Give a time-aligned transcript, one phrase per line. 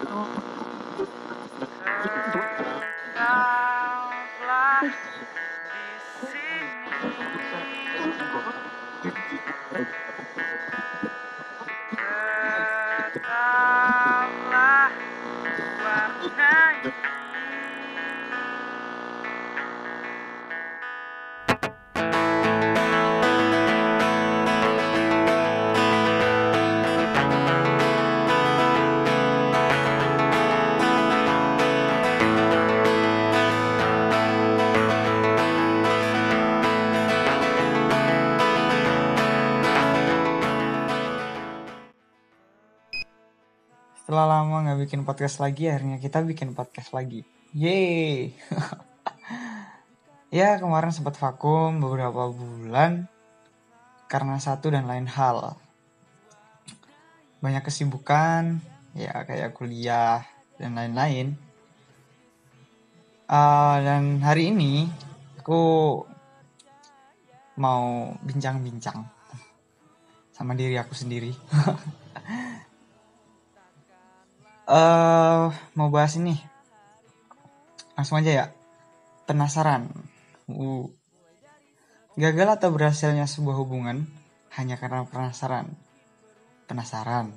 [0.00, 0.28] じゃあ。
[44.18, 47.22] Setelah lama nggak bikin podcast lagi, akhirnya kita bikin podcast lagi.
[47.54, 48.34] Yeay!
[50.42, 53.06] ya kemarin sempat vakum beberapa bulan
[54.10, 55.54] karena satu dan lain hal.
[57.38, 58.58] Banyak kesibukan,
[58.98, 60.26] ya kayak kuliah
[60.58, 61.38] dan lain-lain.
[63.30, 64.90] Ah, dan hari ini
[65.38, 65.62] aku
[67.54, 68.98] mau bincang-bincang
[70.34, 71.30] sama diri aku sendiri.
[74.68, 76.36] eh mau bahas ini.
[77.96, 78.46] Langsung aja ya.
[79.24, 79.88] Penasaran.
[80.48, 80.88] Uh.
[82.18, 84.02] gagal atau berhasilnya sebuah hubungan
[84.58, 85.70] hanya karena penasaran.
[86.66, 87.30] Penasaran.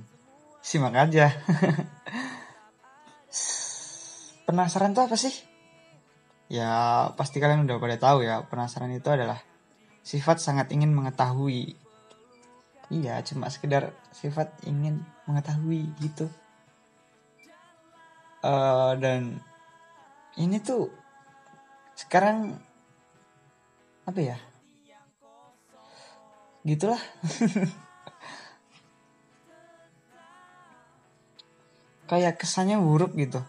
[0.59, 1.31] Simak aja.
[4.49, 5.31] Penasaran tuh apa sih?
[6.51, 8.41] Ya pasti kalian udah pada tahu ya.
[8.43, 9.39] Penasaran itu adalah
[10.01, 11.77] sifat sangat ingin mengetahui.
[12.91, 16.27] Iya cuma sekedar sifat ingin mengetahui gitu
[18.41, 19.37] Eh, dan
[20.41, 20.89] ini tuh
[21.93, 22.57] sekarang
[24.09, 24.33] apa ya?
[26.65, 26.97] Gitulah.
[32.09, 33.45] Kayak kesannya buruk gitu.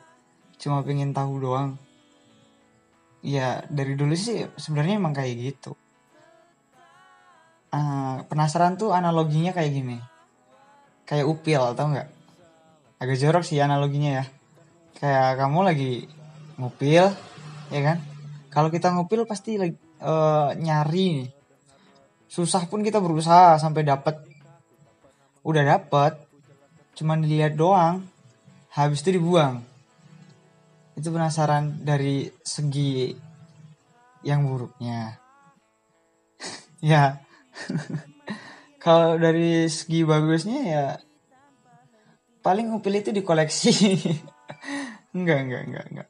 [0.61, 1.81] Cuma pengen tahu doang.
[3.25, 5.73] Ya dari dulu sih sebenarnya emang kayak gitu.
[7.73, 9.97] Eh, penasaran tuh analoginya kayak gini.
[11.09, 12.13] Kayak upil tau nggak?
[13.01, 14.42] Agak jorok sih analoginya ya
[15.02, 15.92] kayak kamu lagi
[16.63, 17.11] ngupil
[17.74, 17.98] ya kan?
[18.55, 21.30] Kalau kita ngupil pasti lagi eh, nyari nih.
[22.30, 24.23] Susah pun kita berusaha sampai dapat
[25.42, 26.23] udah dapat
[26.95, 28.07] cuman dilihat doang
[28.70, 29.58] habis itu dibuang.
[30.95, 33.11] Itu penasaran dari segi
[34.23, 35.18] yang buruknya.
[36.83, 37.23] Ya.
[38.83, 40.86] Kalau dari segi bagusnya ya
[42.42, 43.70] paling ngupil itu dikoleksi
[45.12, 46.08] Enggak, enggak, enggak, enggak.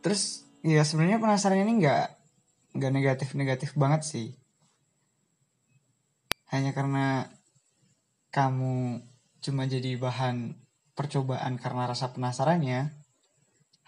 [0.00, 2.16] Terus ya sebenarnya penasaran ini enggak
[2.72, 4.28] enggak negatif-negatif banget sih.
[6.48, 7.28] Hanya karena
[8.32, 9.04] kamu
[9.44, 10.56] cuma jadi bahan
[10.96, 12.92] percobaan karena rasa penasarannya,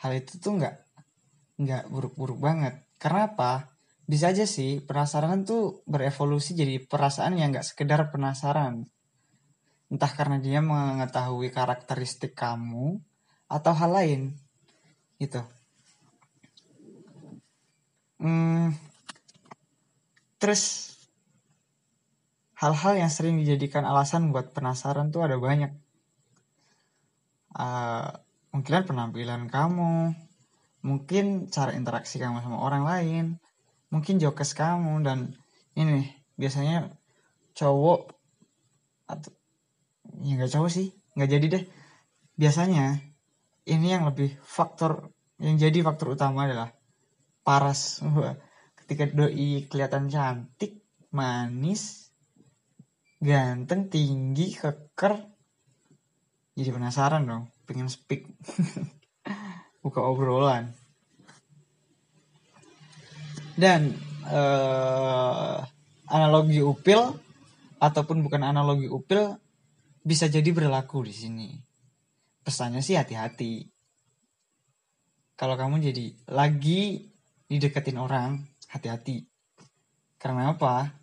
[0.04, 0.84] hal itu tuh enggak
[1.56, 2.84] enggak buruk-buruk banget.
[3.00, 3.72] Karena apa?
[4.04, 8.84] Bisa aja sih penasaran tuh berevolusi jadi perasaan yang enggak sekedar penasaran
[9.92, 12.96] entah karena dia mengetahui karakteristik kamu
[13.44, 14.20] atau hal lain
[15.20, 15.44] gitu.
[18.16, 18.72] Hmm,
[20.40, 20.96] terus
[22.56, 25.76] hal-hal yang sering dijadikan alasan buat penasaran tuh ada banyak.
[27.52, 28.08] Uh,
[28.48, 30.16] mungkin penampilan kamu
[30.80, 33.24] mungkin cara interaksi kamu sama orang lain
[33.92, 35.36] mungkin jokes kamu dan
[35.76, 36.08] ini
[36.40, 36.96] biasanya
[37.52, 38.08] cowok
[39.04, 39.41] atau
[40.22, 40.94] ya nggak jauh sih.
[41.18, 41.64] Nggak jadi deh.
[42.38, 43.02] Biasanya
[43.68, 45.12] ini yang lebih faktor
[45.42, 46.70] yang jadi faktor utama adalah
[47.42, 47.98] paras.
[48.78, 52.14] Ketika doi kelihatan cantik manis
[53.22, 55.14] ganteng tinggi keker.
[56.52, 58.26] Jadi penasaran dong pengen speak.
[59.82, 60.74] Buka obrolan.
[63.52, 63.94] Dan
[64.26, 65.60] uh,
[66.08, 67.18] analogi upil
[67.82, 69.41] ataupun bukan analogi upil
[70.02, 71.50] bisa jadi berlaku di sini.
[72.42, 73.70] Pesannya sih hati-hati.
[75.38, 77.10] Kalau kamu jadi lagi
[77.46, 79.26] dideketin orang, hati-hati.
[80.18, 80.94] Karena apa?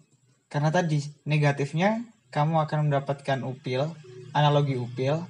[0.51, 3.91] Karena tadi negatifnya kamu akan mendapatkan upil,
[4.35, 5.23] analogi upil.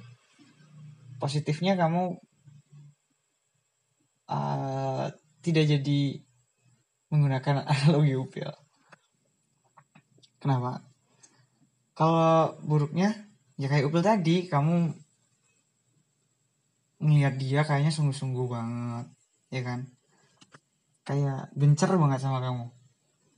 [1.20, 2.16] Positifnya kamu
[4.30, 5.04] uh,
[5.42, 6.00] tidak jadi
[7.10, 8.50] menggunakan analogi upil.
[10.40, 10.80] Kenapa?
[11.92, 13.29] Kalau buruknya
[13.60, 14.96] ya kayak Upil tadi kamu
[17.04, 19.06] ngeliat dia kayaknya sungguh-sungguh banget
[19.52, 19.80] ya kan?
[21.04, 22.72] Kayak gencer banget sama kamu.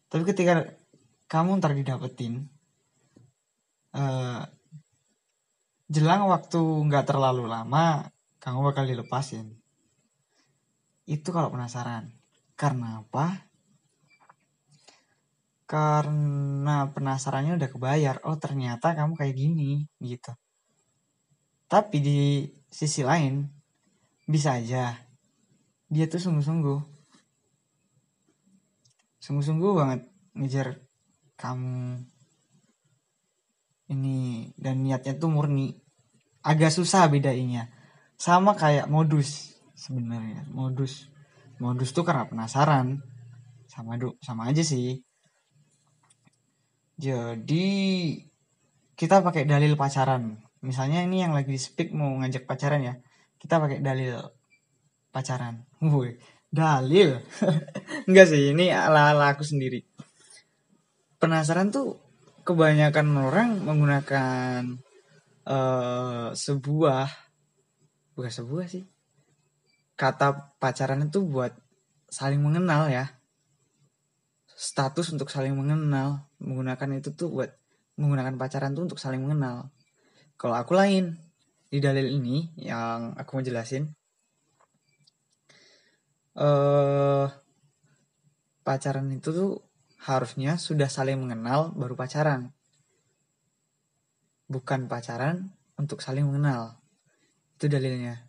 [0.06, 0.78] Tapi ketika
[1.26, 2.46] kamu ntar didapetin
[3.98, 4.46] uh,
[5.90, 8.06] jelang waktu nggak terlalu lama
[8.38, 9.58] kamu bakal dilepasin.
[11.02, 12.14] Itu kalau penasaran
[12.54, 13.51] karena apa
[15.66, 20.34] karena penasarannya udah kebayar oh ternyata kamu kayak gini gitu.
[21.70, 23.48] Tapi di sisi lain
[24.28, 24.92] bisa aja.
[25.88, 26.80] Dia tuh sungguh-sungguh.
[29.22, 30.00] Sungguh-sungguh banget
[30.36, 30.80] ngejar
[31.40, 32.04] kamu.
[33.92, 35.72] Ini dan niatnya tuh murni.
[36.42, 37.70] Agak susah bedainnya
[38.18, 40.44] sama kayak modus sebenarnya.
[40.50, 41.08] Modus.
[41.62, 43.00] Modus tuh karena penasaran.
[43.70, 45.00] Sama sama aja sih
[46.96, 47.68] jadi
[48.96, 50.38] kita pakai dalil pacaran.
[50.62, 52.94] Misalnya ini yang lagi di speak mau ngajak pacaran ya.
[53.40, 54.14] Kita pakai dalil
[55.10, 55.66] pacaran.
[55.82, 56.14] Woi
[56.52, 57.18] dalil?
[58.08, 59.82] Enggak sih ini ala ala aku sendiri.
[61.16, 61.98] Penasaran tuh
[62.44, 64.76] kebanyakan orang menggunakan
[65.48, 67.08] uh, sebuah
[68.14, 68.84] bukan sebuah sih.
[69.96, 71.56] Kata pacaran itu buat
[72.12, 73.08] saling mengenal ya.
[74.52, 77.50] Status untuk saling mengenal menggunakan itu tuh buat
[77.96, 79.70] menggunakan pacaran tuh untuk saling mengenal
[80.34, 81.16] kalau aku lain
[81.70, 83.94] di dalil ini yang aku mau jelasin
[86.32, 87.28] eh
[88.62, 89.52] pacaran itu tuh
[90.02, 92.50] harusnya sudah saling mengenal baru pacaran.
[94.50, 96.82] Bukan pacaran untuk saling mengenal.
[97.58, 98.26] Itu dalilnya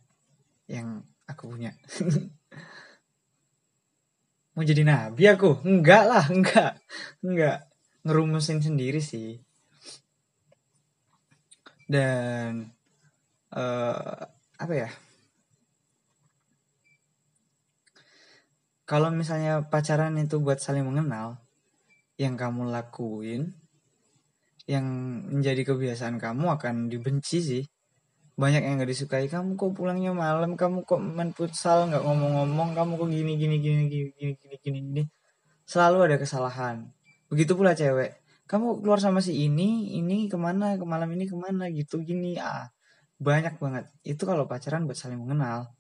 [0.69, 1.73] yang aku punya.
[4.53, 5.65] Mau jadi nabi aku?
[5.65, 6.77] Enggak lah, enggak.
[7.25, 7.72] Enggak
[8.03, 9.39] ngerumusin sendiri sih.
[11.87, 12.71] Dan
[13.55, 14.23] uh,
[14.59, 14.89] apa ya?
[18.83, 21.39] Kalau misalnya pacaran itu buat saling mengenal
[22.19, 23.55] yang kamu lakuin
[24.63, 24.85] yang
[25.27, 27.63] menjadi kebiasaan kamu akan dibenci sih.
[28.33, 30.57] Banyak yang gak disukai kamu kok pulangnya malam?
[30.57, 31.85] Kamu kok main futsal?
[31.85, 32.73] Nggak ngomong-ngomong?
[32.73, 35.03] Kamu kok gini gini gini gini gini gini gini?
[35.69, 36.89] Selalu ada kesalahan
[37.33, 38.21] begitu pula cewek.
[38.45, 42.37] Kamu keluar sama si ini ini ke mana ke malam ini ke mana gitu gini.
[42.37, 42.69] Ah
[43.17, 43.89] banyak banget.
[44.05, 45.73] Itu kalau pacaran buat saling mengenal.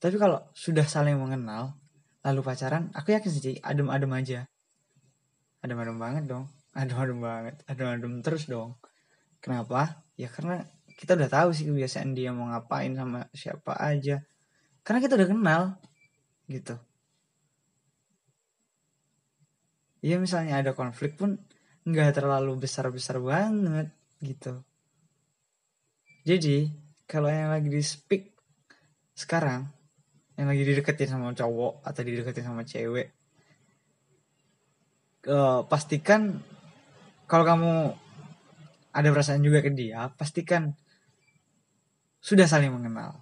[0.00, 1.76] Tapi kalau sudah saling mengenal
[2.24, 4.40] lalu pacaran aku yakin sih adem-adem aja.
[5.60, 6.48] Adem-adem banget dong.
[6.72, 7.54] Adem-adem banget.
[7.68, 8.80] Adem-adem terus dong.
[9.44, 10.00] Kenapa?
[10.16, 10.64] Ya karena
[10.96, 14.24] kita udah tahu sih kebiasaan dia mau ngapain sama siapa aja.
[14.80, 15.62] Karena kita udah kenal
[16.48, 16.80] gitu
[20.00, 21.38] ya misalnya ada konflik pun
[21.86, 24.64] nggak terlalu besar-besar banget gitu
[26.26, 26.72] jadi
[27.06, 28.34] kalau yang lagi di speak
[29.16, 29.70] sekarang
[30.36, 33.14] yang lagi dideketin sama cowok atau dideketin sama cewek
[35.30, 36.42] uh, pastikan
[37.26, 37.74] kalau kamu
[38.96, 40.72] ada perasaan juga ke dia, pastikan
[42.22, 43.20] sudah saling mengenal.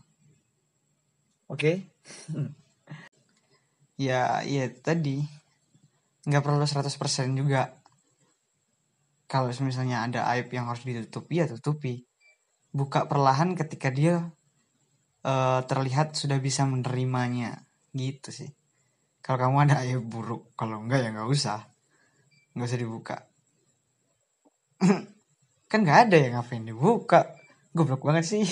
[1.51, 1.59] Oke?
[1.59, 2.47] Okay?
[4.07, 5.25] ya, ya tadi
[6.25, 6.91] nggak perlu 100%
[7.37, 7.81] juga.
[9.25, 12.05] Kalau misalnya ada aib yang harus ditutupi, ya tutupi.
[12.75, 14.31] Buka perlahan ketika dia
[15.25, 17.65] uh, terlihat sudah bisa menerimanya.
[17.95, 18.51] Gitu sih.
[19.25, 21.75] Kalau kamu ada aib buruk, kalau enggak ya nggak usah
[22.55, 23.17] nggak usah dibuka
[25.71, 27.35] kan nggak ada yang ngapain dibuka
[27.75, 28.47] goblok banget sih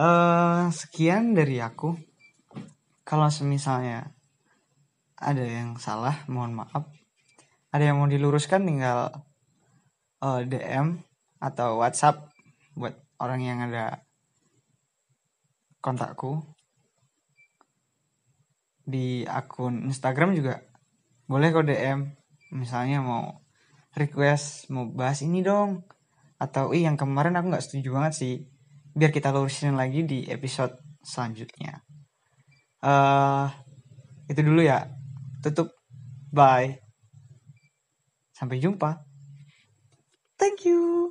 [0.00, 1.92] uh, sekian dari aku
[3.04, 4.16] kalau semisalnya
[5.22, 6.90] ada yang salah mohon maaf.
[7.70, 9.14] Ada yang mau diluruskan tinggal
[10.20, 10.98] uh, eh, DM
[11.38, 12.28] atau WhatsApp
[12.74, 14.02] buat orang yang ada
[15.78, 16.42] kontakku.
[18.82, 20.58] Di akun Instagram juga
[21.30, 22.12] boleh kok DM
[22.52, 23.40] misalnya mau
[23.94, 25.86] request mau bahas ini dong.
[26.42, 28.34] Atau ih yang kemarin aku nggak setuju banget sih.
[28.92, 30.76] Biar kita lurusin lagi di episode
[31.06, 31.80] selanjutnya.
[32.82, 33.46] Uh,
[34.26, 35.01] itu dulu ya
[35.42, 35.74] tutup.
[36.32, 36.78] Bye.
[38.32, 39.02] Sampai jumpa.
[40.38, 41.01] Thank you